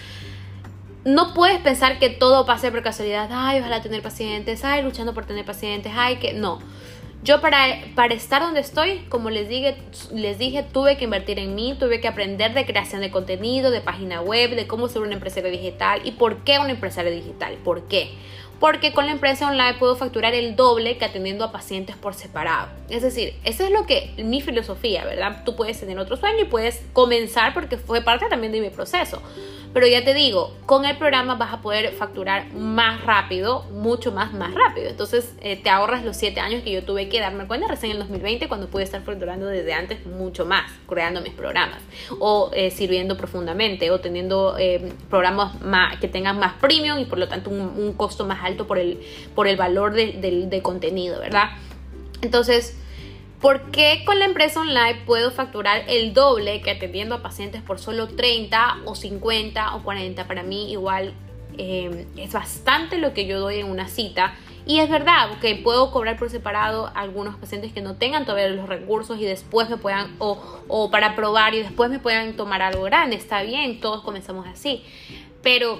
no 1.04 1.32
puedes 1.34 1.60
pensar 1.60 2.00
que 2.00 2.10
todo 2.10 2.44
pase 2.44 2.72
por 2.72 2.82
casualidad, 2.82 3.28
ay, 3.30 3.60
ojalá 3.60 3.80
tener 3.80 4.02
pacientes, 4.02 4.64
ay, 4.64 4.82
luchando 4.82 5.14
por 5.14 5.24
tener 5.24 5.44
pacientes, 5.44 5.92
ay, 5.94 6.16
que 6.16 6.32
no. 6.32 6.58
Yo 7.24 7.40
para, 7.40 7.80
para 7.96 8.14
estar 8.14 8.42
donde 8.42 8.60
estoy, 8.60 8.98
como 9.08 9.30
les 9.30 9.48
dije, 9.48 9.76
les 10.14 10.38
dije, 10.38 10.62
tuve 10.62 10.96
que 10.96 11.04
invertir 11.04 11.38
en 11.40 11.54
mí, 11.54 11.76
tuve 11.78 12.00
que 12.00 12.06
aprender 12.06 12.54
de 12.54 12.64
creación 12.64 13.00
de 13.00 13.10
contenido, 13.10 13.72
de 13.72 13.80
página 13.80 14.20
web, 14.20 14.54
de 14.54 14.68
cómo 14.68 14.88
ser 14.88 15.02
una 15.02 15.14
empresaria 15.14 15.50
digital 15.50 16.00
y 16.04 16.12
por 16.12 16.44
qué 16.44 16.60
una 16.60 16.70
empresaria 16.70 17.10
digital. 17.10 17.56
¿Por 17.64 17.88
qué? 17.88 18.12
Porque 18.60 18.92
con 18.92 19.06
la 19.06 19.12
empresa 19.12 19.48
online 19.48 19.74
puedo 19.78 19.96
facturar 19.96 20.34
el 20.34 20.54
doble 20.54 20.96
que 20.96 21.04
atendiendo 21.04 21.44
a 21.44 21.52
pacientes 21.52 21.96
por 21.96 22.14
separado. 22.14 22.68
Es 22.88 23.02
decir, 23.02 23.34
esa 23.44 23.64
es 23.64 23.70
lo 23.70 23.84
que 23.84 24.12
mi 24.18 24.40
filosofía, 24.40 25.04
¿verdad? 25.04 25.42
Tú 25.44 25.56
puedes 25.56 25.78
tener 25.78 25.98
otro 25.98 26.16
sueño 26.16 26.40
y 26.42 26.44
puedes 26.44 26.82
comenzar 26.92 27.52
porque 27.52 27.76
fue 27.78 28.00
parte 28.00 28.26
también 28.28 28.52
de 28.52 28.60
mi 28.60 28.70
proceso. 28.70 29.22
Pero 29.74 29.86
ya 29.86 30.04
te 30.04 30.14
digo, 30.14 30.54
con 30.66 30.84
el 30.84 30.96
programa 30.96 31.34
vas 31.34 31.52
a 31.52 31.60
poder 31.60 31.92
facturar 31.92 32.52
más 32.54 33.04
rápido, 33.04 33.64
mucho 33.70 34.12
más, 34.12 34.32
más 34.32 34.54
rápido. 34.54 34.88
Entonces 34.88 35.34
eh, 35.40 35.56
te 35.56 35.70
ahorras 35.70 36.04
los 36.04 36.16
7 36.16 36.40
años 36.40 36.62
que 36.62 36.72
yo 36.72 36.82
tuve 36.82 37.08
que 37.08 37.20
darme 37.20 37.46
cuenta 37.46 37.68
recién 37.68 37.92
en 37.92 37.96
el 37.96 38.02
2020 38.02 38.48
cuando 38.48 38.68
pude 38.68 38.82
estar 38.82 39.02
facturando 39.02 39.46
desde 39.46 39.74
antes 39.74 40.06
mucho 40.06 40.46
más, 40.46 40.70
creando 40.88 41.20
mis 41.20 41.34
programas 41.34 41.80
o 42.18 42.50
eh, 42.54 42.70
sirviendo 42.70 43.16
profundamente 43.16 43.90
o 43.90 44.00
teniendo 44.00 44.56
eh, 44.58 44.92
programas 45.10 45.52
que 46.00 46.08
tengan 46.08 46.38
más 46.38 46.54
premium 46.54 46.98
y 46.98 47.04
por 47.04 47.18
lo 47.18 47.28
tanto 47.28 47.50
un, 47.50 47.92
costo 47.96 48.26
más 48.26 48.44
alto 48.44 48.66
por 48.66 48.78
el, 48.78 49.00
por 49.34 49.48
el 49.48 49.56
valor 49.56 49.92
de, 49.92 50.46
de 50.48 50.62
contenido, 50.62 51.18
¿verdad? 51.20 51.50
Entonces, 52.20 52.76
¿Por 53.40 53.70
qué 53.70 54.02
con 54.04 54.18
la 54.18 54.24
empresa 54.24 54.60
online 54.60 55.02
puedo 55.06 55.30
facturar 55.30 55.84
el 55.86 56.12
doble 56.12 56.60
que 56.60 56.72
atendiendo 56.72 57.14
a 57.14 57.22
pacientes 57.22 57.62
por 57.62 57.78
solo 57.78 58.08
30 58.08 58.78
o 58.84 58.96
50 58.96 59.76
o 59.76 59.82
40? 59.84 60.26
Para 60.26 60.42
mí 60.42 60.72
igual 60.72 61.14
eh, 61.56 62.06
es 62.16 62.32
bastante 62.32 62.98
lo 62.98 63.14
que 63.14 63.26
yo 63.26 63.38
doy 63.38 63.60
en 63.60 63.70
una 63.70 63.86
cita. 63.86 64.34
Y 64.66 64.80
es 64.80 64.90
verdad 64.90 65.38
que 65.40 65.54
puedo 65.54 65.92
cobrar 65.92 66.18
por 66.18 66.30
separado 66.30 66.88
a 66.88 67.00
algunos 67.00 67.36
pacientes 67.36 67.72
que 67.72 67.80
no 67.80 67.94
tengan 67.94 68.26
todavía 68.26 68.48
los 68.48 68.68
recursos 68.68 69.18
y 69.20 69.24
después 69.24 69.70
me 69.70 69.76
puedan, 69.76 70.16
o, 70.18 70.42
o 70.66 70.90
para 70.90 71.14
probar 71.14 71.54
y 71.54 71.62
después 71.62 71.90
me 71.90 72.00
puedan 72.00 72.34
tomar 72.34 72.60
algo 72.60 72.82
grande. 72.82 73.14
Está 73.16 73.42
bien, 73.42 73.80
todos 73.80 74.02
comenzamos 74.02 74.48
así. 74.48 74.82
Pero 75.42 75.78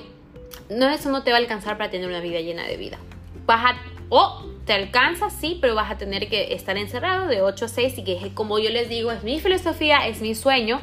no, 0.71 0.89
eso 0.89 1.11
no 1.11 1.25
te 1.25 1.33
va 1.33 1.39
a 1.39 1.41
alcanzar 1.41 1.77
para 1.77 1.91
tener 1.91 2.09
una 2.09 2.21
vida 2.21 2.41
llena 2.41 2.67
de 2.67 2.77
vida. 2.77 2.99
Vas 3.47 3.73
a, 3.73 3.77
o 4.11 4.48
te 4.69 4.75
alcanza, 4.75 5.31
sí, 5.31 5.57
pero 5.63 5.75
vas 5.75 5.91
a 5.91 5.97
tener 5.97 6.29
que 6.29 6.53
estar 6.53 6.77
encerrado 6.77 7.27
de 7.27 7.41
8 7.41 7.65
a 7.65 7.69
6 7.69 7.97
y 7.97 8.05
que 8.05 8.31
como 8.35 8.59
yo 8.59 8.69
les 8.69 8.91
digo, 8.91 9.11
es 9.11 9.25
mi 9.25 9.41
filosofía, 9.41 10.07
es 10.07 10.21
mi 10.21 10.35
sueño 10.35 10.83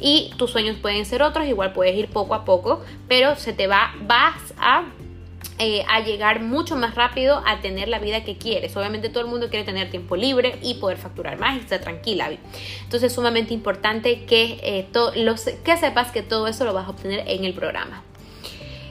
y 0.00 0.30
tus 0.38 0.52
sueños 0.52 0.78
pueden 0.80 1.04
ser 1.04 1.22
otros, 1.22 1.46
igual 1.46 1.74
puedes 1.74 1.94
ir 1.94 2.08
poco 2.08 2.34
a 2.34 2.46
poco, 2.46 2.82
pero 3.08 3.36
se 3.36 3.52
te 3.52 3.66
va, 3.66 3.94
vas 4.00 4.54
a 4.56 4.84
eh, 5.58 5.84
a 5.86 6.00
llegar 6.00 6.40
mucho 6.40 6.76
más 6.76 6.94
rápido 6.94 7.42
a 7.46 7.60
tener 7.60 7.88
la 7.88 7.98
vida 7.98 8.24
que 8.24 8.38
quieres. 8.38 8.74
Obviamente 8.74 9.10
todo 9.10 9.22
el 9.22 9.28
mundo 9.28 9.50
quiere 9.50 9.66
tener 9.66 9.90
tiempo 9.90 10.16
libre 10.16 10.58
y 10.62 10.74
poder 10.74 10.96
facturar 10.96 11.38
más 11.38 11.56
y 11.56 11.60
estar 11.60 11.80
tranquila. 11.80 12.30
Entonces 12.30 13.04
es 13.04 13.12
sumamente 13.12 13.52
importante 13.52 14.24
que, 14.24 14.58
eh, 14.62 14.88
los, 15.14 15.44
que 15.44 15.76
sepas 15.76 16.10
que 16.10 16.22
todo 16.22 16.46
eso 16.46 16.64
lo 16.64 16.72
vas 16.72 16.86
a 16.86 16.90
obtener 16.90 17.22
en 17.26 17.44
el 17.44 17.52
programa. 17.52 18.02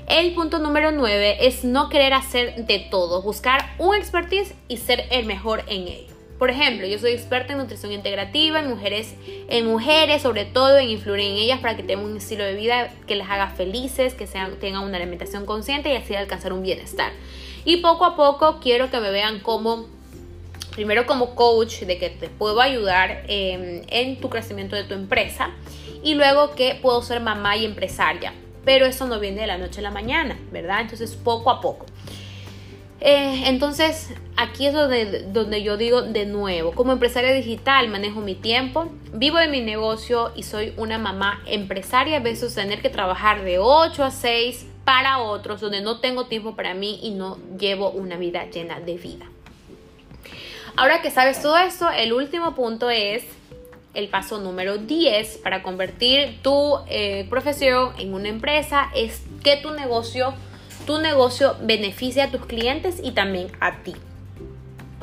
El 0.08 0.36
punto 0.36 0.60
número 0.60 0.92
9 0.92 1.48
es 1.48 1.64
no 1.64 1.90
querer 1.90 2.14
hacer 2.14 2.68
de 2.68 2.78
todo, 2.78 3.24
buscar 3.24 3.74
un 3.80 3.96
expertise 3.96 4.54
y 4.68 4.78
ser 4.78 5.08
el 5.10 5.26
mejor 5.26 5.64
en 5.68 5.88
ello. 5.88 6.14
Por 6.38 6.52
ejemplo, 6.52 6.86
yo 6.86 7.00
soy 7.00 7.14
experta 7.14 7.54
en 7.54 7.58
nutrición 7.58 7.92
integrativa, 7.92 8.60
en 8.60 8.70
mujeres, 8.70 9.16
en 9.50 9.66
mujeres 9.66 10.22
sobre 10.22 10.46
todo, 10.46 10.78
en 10.78 10.90
influir 10.90 11.22
en 11.22 11.38
ellas 11.38 11.60
para 11.60 11.76
que 11.76 11.82
tengan 11.82 12.06
un 12.06 12.18
estilo 12.18 12.44
de 12.44 12.54
vida 12.54 12.94
que 13.08 13.16
les 13.16 13.28
haga 13.28 13.50
felices, 13.50 14.14
que 14.14 14.28
tengan 14.28 14.84
una 14.84 14.98
alimentación 14.98 15.48
consciente 15.48 15.92
y 15.92 15.96
así 15.96 16.14
alcanzar 16.14 16.54
un 16.54 16.62
bienestar. 16.62 17.12
Y 17.64 17.78
poco 17.78 18.06
a 18.06 18.16
poco 18.16 18.60
quiero 18.60 18.92
que 18.92 19.00
me 19.00 19.10
vean 19.10 19.40
como, 19.40 19.88
primero 20.76 21.08
como 21.08 21.34
coach, 21.34 21.80
de 21.80 21.98
que 21.98 22.12
te 22.12 22.30
puedo 22.30 22.62
ayudar 22.62 23.24
em, 23.28 23.82
en 23.90 24.18
tu 24.22 24.30
crecimiento 24.30 24.76
de 24.76 24.84
tu 24.84 24.94
empresa 24.94 25.50
y 26.04 26.14
luego 26.14 26.54
que 26.54 26.76
puedo 26.76 27.02
ser 27.02 27.22
mamá 27.22 27.58
y 27.58 27.66
empresaria 27.66 28.34
pero 28.66 28.86
eso 28.86 29.08
no 29.08 29.20
viene 29.20 29.42
de 29.42 29.48
la 29.48 29.58
noche 29.58 29.80
a 29.80 29.84
la 29.84 29.92
mañana, 29.92 30.38
¿verdad? 30.52 30.82
Entonces 30.82 31.16
poco 31.16 31.52
a 31.52 31.62
poco. 31.62 31.86
Eh, 33.02 33.44
entonces, 33.46 34.14
aquí 34.36 34.66
es 34.66 34.74
donde, 34.74 35.24
donde 35.32 35.62
yo 35.62 35.78
digo 35.78 36.02
de 36.02 36.26
nuevo, 36.26 36.72
como 36.72 36.92
empresaria 36.92 37.34
digital 37.34 37.88
manejo 37.90 38.22
mi 38.22 38.36
tiempo, 38.36 38.90
vivo 39.14 39.38
de 39.38 39.48
mi 39.48 39.62
negocio 39.62 40.32
y 40.36 40.44
soy 40.44 40.74
una 40.78 40.98
mamá 40.98 41.42
empresaria, 41.46 42.20
veces 42.20 42.56
tener 42.56 42.82
que 42.82 42.90
trabajar 42.90 43.44
de 43.44 43.60
8 43.60 44.04
a 44.04 44.12
6 44.12 44.66
para 44.86 45.20
otros, 45.20 45.62
donde 45.62 45.82
no 45.82 46.00
tengo 46.00 46.26
tiempo 46.26 46.56
para 46.56 46.74
mí 46.74 47.00
y 47.04 47.12
no 47.12 47.38
llevo 47.60 47.92
una 47.92 48.18
vida 48.18 48.50
llena 48.50 48.80
de 48.80 48.96
vida. 48.98 49.26
Ahora 50.78 51.02
que 51.02 51.12
sabes 51.12 51.42
todo 51.42 51.58
esto, 51.58 51.90
el 51.92 52.12
último 52.12 52.56
punto 52.56 52.90
es 52.90 53.24
el 53.96 54.10
paso 54.10 54.40
número 54.40 54.78
10 54.78 55.38
para 55.38 55.64
convertir 55.64 56.42
tu 56.42 56.78
eh, 56.88 57.26
profesión 57.30 57.94
en 57.98 58.14
una 58.14 58.30
empresa 58.30 58.90
es 58.96 59.24
que 59.44 59.58
tu 59.58 59.72
negocio, 59.72 60.34
tu 60.86 61.00
negocio 61.00 61.56
beneficie 61.62 62.22
a 62.22 62.32
tus 62.32 62.46
clientes 62.46 63.00
y 63.04 63.12
también 63.12 63.52
a 63.60 63.84
ti 63.84 63.96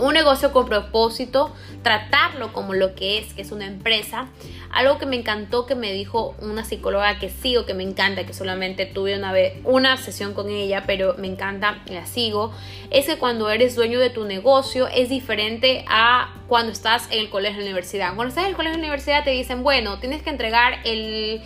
un 0.03 0.15
negocio 0.15 0.53
con 0.53 0.67
propósito, 0.67 1.55
tratarlo 1.83 2.53
como 2.53 2.75
lo 2.75 2.97
que 2.97 3.19
es, 3.19 3.35
que 3.35 3.43
es 3.43 3.53
una 3.53 3.67
empresa. 3.67 4.27
Algo 4.73 4.99
que 4.99 5.07
me 5.07 5.15
encantó 5.15 5.65
que 5.65 5.77
me 5.77 5.93
dijo 5.93 6.35
una 6.41 6.65
psicóloga 6.65 7.21
que 7.21 7.31
sigo, 7.31 7.67
que 7.67 7.75
me 7.75 7.85
encanta, 7.85 8.27
que 8.27 8.33
solamente 8.33 8.85
tuve 8.85 9.17
una 9.17 9.33
vez 9.33 9.55
una 9.63 9.97
sesión 9.97 10.35
con 10.35 10.51
ella, 10.51 10.83
pero 10.87 11.15
me 11.19 11.29
encanta, 11.29 11.83
la 11.87 12.05
sigo, 12.07 12.53
es 12.91 13.07
que 13.07 13.17
cuando 13.17 13.49
eres 13.49 13.77
dueño 13.77 14.01
de 14.01 14.11
tu 14.11 14.25
negocio 14.25 14.89
es 14.89 15.09
diferente 15.09 15.85
a 15.89 16.35
cuando 16.49 16.73
estás 16.73 17.07
en 17.13 17.21
el 17.21 17.31
colegio 17.31 17.59
de 17.59 17.65
la 17.67 17.71
universidad. 17.71 18.17
Cuando 18.17 18.31
estás 18.31 18.45
en 18.45 18.51
el 18.51 18.57
colegio 18.57 18.77
de 18.77 18.83
la 18.83 18.89
universidad 18.89 19.23
te 19.23 19.31
dicen, 19.31 19.63
bueno, 19.63 20.01
tienes 20.01 20.23
que 20.23 20.31
entregar 20.31 20.81
el 20.85 21.43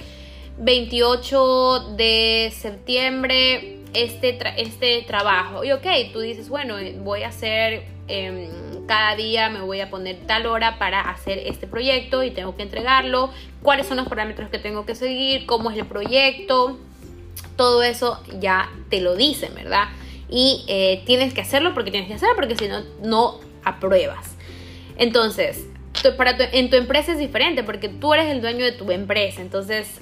28 0.59 1.95
de 1.97 2.51
septiembre 2.57 3.81
este, 3.93 4.39
este 4.57 5.03
trabajo. 5.03 5.63
Y 5.63 5.73
ok, 5.73 5.87
tú 6.15 6.21
dices, 6.21 6.49
bueno, 6.49 6.77
voy 7.03 7.23
a 7.23 7.29
hacer 7.29 7.96
Em, 8.09 8.49
cada 8.87 9.17
día 9.17 9.51
me 9.51 9.61
voy 9.61 9.81
a 9.81 9.91
poner 9.91 10.17
tal 10.27 10.47
hora 10.47 10.79
para 10.79 11.01
hacer 11.01 11.39
este 11.39 11.67
proyecto 11.67 12.23
y 12.23 12.31
tengo 12.31 12.57
que 12.57 12.63
entregarlo, 12.63 13.31
cuáles 13.63 13.87
son 13.87 13.97
los 13.97 14.07
parámetros 14.09 14.49
que 14.49 14.59
tengo 14.59 14.87
que 14.87 14.95
seguir, 14.95 15.45
cómo 15.47 15.71
es 15.71 15.79
el 15.79 15.87
proyecto, 15.87 16.79
todo 17.57 17.83
eso 17.83 18.23
ya 18.39 18.71
te 18.91 19.01
lo 19.01 19.17
dicen, 19.17 19.55
¿verdad? 19.55 19.89
Y 20.29 20.65
eh, 20.69 21.03
tienes 21.05 21.35
que 21.35 21.41
hacerlo 21.41 21.75
porque 21.75 21.91
tienes 21.91 22.09
que 22.09 22.15
hacerlo 22.15 22.37
porque 22.37 22.57
si 22.57 22.69
no, 22.69 22.83
no 23.03 23.41
apruebas. 23.65 24.37
Entonces, 24.99 25.67
para 26.17 26.37
en 26.53 26.71
tu 26.71 26.77
empresa 26.77 27.13
es 27.13 27.19
diferente 27.19 27.65
porque 27.65 27.89
tú 27.89 28.15
eres 28.15 28.27
el 28.27 28.41
dueño 28.41 28.65
de 28.65 28.73
tu 28.73 28.91
empresa, 28.93 29.41
entonces 29.41 30.01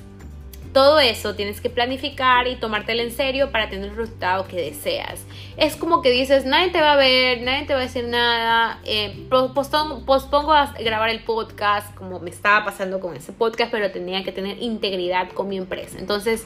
todo 0.74 0.98
eso 0.98 1.34
tienes 1.34 1.60
que 1.60 1.70
planificar 1.70 2.46
y 2.48 2.56
tomártelo 2.56 3.00
en 3.00 3.12
serio 3.12 3.50
para 3.50 3.70
tener 3.70 3.90
el 3.90 3.96
resultado 3.96 4.46
que 4.46 4.56
deseas. 4.56 5.24
Es 5.56 5.76
como 5.76 6.02
que 6.02 6.10
dices, 6.10 6.44
nadie 6.44 6.70
te 6.70 6.80
va 6.80 6.92
a 6.92 6.96
ver, 6.96 7.40
nadie 7.42 7.64
te 7.64 7.72
va 7.72 7.78
a 7.78 7.82
decir 7.84 8.04
nada, 8.04 8.80
eh, 8.84 9.26
pospongo, 9.30 10.52
a 10.52 10.74
grabar 10.80 11.08
el 11.10 11.20
podcast 11.20 11.94
como 11.94 12.18
me 12.18 12.28
estaba 12.28 12.64
pasando 12.64 13.00
con 13.00 13.16
ese 13.16 13.32
podcast, 13.32 13.70
pero 13.70 13.90
tenía 13.92 14.24
que 14.24 14.32
tener 14.32 14.60
integridad 14.60 15.30
con 15.30 15.48
mi 15.48 15.56
empresa. 15.56 15.96
Entonces, 15.98 16.44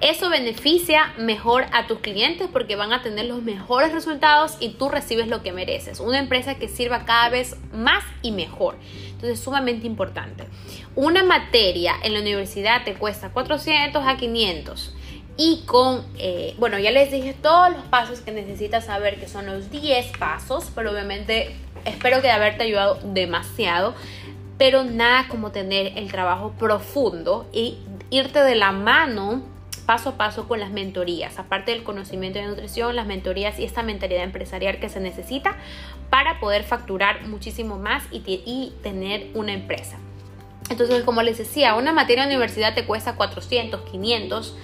eso 0.00 0.30
beneficia 0.30 1.12
mejor 1.18 1.66
a 1.72 1.86
tus 1.86 1.98
clientes 1.98 2.48
porque 2.52 2.76
van 2.76 2.92
a 2.92 3.02
tener 3.02 3.26
los 3.26 3.42
mejores 3.42 3.92
resultados 3.92 4.56
y 4.60 4.70
tú 4.70 4.88
recibes 4.88 5.26
lo 5.26 5.42
que 5.42 5.52
mereces. 5.52 5.98
Una 5.98 6.20
empresa 6.20 6.54
que 6.54 6.68
sirva 6.68 7.04
cada 7.04 7.28
vez 7.30 7.56
más 7.72 8.04
y 8.22 8.30
mejor. 8.30 8.76
Entonces 9.06 9.38
es 9.38 9.40
sumamente 9.40 9.86
importante. 9.86 10.44
Una 10.94 11.24
materia 11.24 11.94
en 12.04 12.12
la 12.14 12.20
universidad 12.20 12.84
te 12.84 12.94
cuesta 12.94 13.30
400 13.30 14.04
a 14.06 14.16
500 14.16 14.94
y 15.36 15.62
con, 15.66 16.04
eh, 16.18 16.54
bueno, 16.58 16.78
ya 16.78 16.90
les 16.90 17.10
dije 17.10 17.32
todos 17.32 17.70
los 17.70 17.84
pasos 17.84 18.20
que 18.20 18.32
necesitas 18.32 18.86
saber, 18.86 19.18
que 19.18 19.28
son 19.28 19.46
los 19.46 19.70
10 19.70 20.16
pasos, 20.18 20.70
pero 20.74 20.92
obviamente 20.92 21.54
espero 21.84 22.20
que 22.20 22.30
haberte 22.30 22.64
ayudado 22.64 22.98
demasiado, 23.02 23.94
pero 24.58 24.84
nada 24.84 25.26
como 25.28 25.52
tener 25.52 25.96
el 25.96 26.10
trabajo 26.10 26.52
profundo 26.58 27.48
y 27.52 27.78
irte 28.10 28.40
de 28.40 28.56
la 28.56 28.72
mano 28.72 29.57
paso 29.88 30.10
a 30.10 30.16
paso 30.18 30.46
con 30.46 30.60
las 30.60 30.70
mentorías, 30.70 31.38
aparte 31.38 31.70
del 31.70 31.82
conocimiento 31.82 32.38
de 32.38 32.44
nutrición, 32.44 32.94
las 32.94 33.06
mentorías 33.06 33.58
y 33.58 33.64
esta 33.64 33.82
mentalidad 33.82 34.22
empresarial 34.22 34.80
que 34.80 34.90
se 34.90 35.00
necesita 35.00 35.56
para 36.10 36.40
poder 36.40 36.62
facturar 36.62 37.26
muchísimo 37.26 37.78
más 37.78 38.04
y, 38.10 38.74
tener 38.82 39.28
una 39.32 39.54
empresa. 39.54 39.96
Entonces, 40.68 41.04
como 41.04 41.22
les 41.22 41.38
decía, 41.38 41.74
una 41.74 41.94
materia 41.94 42.24
de 42.26 42.34
universidad 42.34 42.74
te 42.74 42.84
cuesta 42.84 43.16
400, 43.16 43.80
500, 43.90 44.58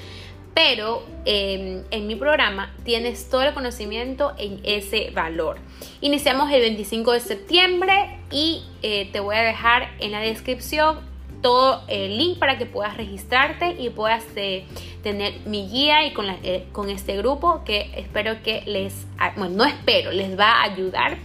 pero 0.52 1.02
em, 1.25 1.85
en 1.90 2.07
mi 2.07 2.16
programa 2.16 2.75
tienes 2.85 3.31
todo 3.31 3.45
el 3.45 3.54
conocimiento 3.54 4.35
en 4.37 4.61
ese 4.62 5.11
valor. 5.14 5.57
Iniciamos 6.02 6.52
el 6.52 6.61
25 6.61 7.12
de 7.12 7.21
septiembre 7.21 8.19
y 8.31 8.62
eh, 8.83 9.09
te 9.11 9.21
voy 9.21 9.37
a 9.37 9.43
dejar 9.43 9.88
en 10.00 10.12
la 10.12 10.21
descripción 10.21 11.14
todo 11.45 11.83
el 11.88 12.16
link 12.16 12.38
para 12.38 12.57
que 12.57 12.64
puedas 12.64 12.97
registrarte 12.97 13.76
y 13.78 13.90
puedas 13.90 14.25
eh, 14.35 14.64
tener 15.04 15.34
mi 15.44 15.68
guía 15.68 16.06
y 16.06 16.14
con, 16.14 16.26
eh, 16.28 16.64
con 16.73 16.88
este 16.88 17.16
grupo 17.18 17.62
que 17.64 17.92
espero 17.94 18.42
que 18.42 18.62
les, 18.66 19.06
bueno, 19.37 19.54
no 19.54 19.64
espero, 19.66 20.11
les 20.11 20.37
va 20.37 20.62
a 20.62 20.62
ayudar 20.64 21.18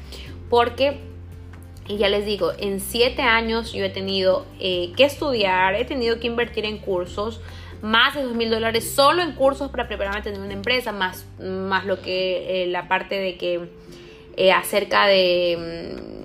porque, 0.49 0.99
y 1.87 1.97
ya 1.97 2.09
les 2.09 2.25
digo, 2.25 2.51
en 2.59 2.81
siete 2.81 3.21
años 3.21 3.71
yo 3.71 3.85
he 3.85 3.89
tenido 3.89 4.45
eh, 4.59 4.91
que 4.97 5.05
estudiar, 5.05 5.75
he 5.75 5.85
tenido 5.85 6.19
que 6.19 6.27
invertir 6.27 6.65
en 6.65 6.77
cursos, 6.77 7.39
más 7.81 8.15
de 8.15 8.23
dos 8.23 8.35
mil 8.35 8.49
dólares 8.49 8.93
solo 8.93 9.21
en 9.21 9.31
cursos 9.31 9.71
para 9.71 9.87
prepararme 9.87 10.19
a 10.19 10.23
tener 10.23 10.41
una 10.41 10.53
empresa, 10.53 10.91
más, 10.91 11.25
más 11.39 11.85
lo 11.85 12.01
que 12.01 12.65
la 12.67 12.89
parte 12.89 13.15
de 13.15 13.37
que 13.37 13.69
acerca 14.51 15.07
de 15.07 15.95
mm, 16.05 16.19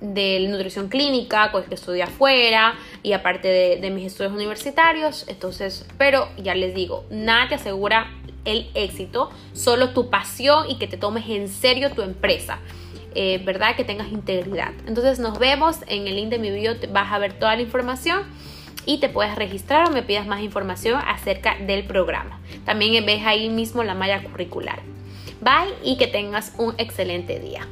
de 0.00 0.46
nutrición 0.48 0.88
clínica, 0.88 1.50
pues 1.52 1.66
que 1.66 1.74
estudié 1.74 2.02
afuera, 2.02 2.74
y 3.02 3.12
aparte 3.12 3.48
de, 3.48 3.90
mis 3.90 4.06
estudios 4.06 4.32
universitarios. 4.32 5.24
Entonces, 5.28 5.86
pero 5.98 6.28
ya 6.36 6.54
les 6.54 6.74
digo, 6.74 7.04
nada 7.10 7.48
te 7.48 7.54
asegura 7.56 8.10
el 8.44 8.70
éxito, 8.74 9.30
solo 9.52 9.90
tu 9.90 10.10
pasión 10.10 10.68
y 10.68 10.78
que 10.78 10.86
te 10.86 10.96
tomes 10.96 11.28
en 11.28 11.48
serio 11.48 11.90
tu 11.92 12.02
empresa. 12.02 12.58
Eh, 13.14 13.42
¿Verdad? 13.44 13.74
Que 13.74 13.84
tengas 13.84 14.12
integridad. 14.12 14.72
Entonces 14.86 15.18
nos 15.18 15.38
vemos 15.38 15.78
en 15.88 16.06
el 16.06 16.14
link 16.14 16.28
de 16.28 16.38
mi 16.38 16.50
video, 16.50 16.76
vas 16.92 17.12
a 17.12 17.18
ver 17.18 17.32
toda 17.32 17.56
la 17.56 17.62
información 17.62 18.22
y 18.86 18.98
te 18.98 19.08
puedes 19.08 19.34
registrar 19.34 19.88
o 19.88 19.92
me 19.92 20.02
pidas 20.02 20.26
más 20.26 20.42
información 20.42 21.00
acerca 21.06 21.56
del 21.58 21.84
programa. 21.84 22.40
También 22.64 23.04
ves 23.04 23.22
ahí 23.26 23.48
mismo 23.48 23.82
la 23.82 23.94
malla 23.94 24.22
curricular. 24.22 24.80
Bye 25.40 25.74
y 25.82 25.96
que 25.96 26.06
tengas 26.06 26.54
un 26.58 26.74
excelente 26.78 27.40
día. 27.40 27.66